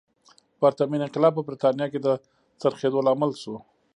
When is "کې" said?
1.91-1.99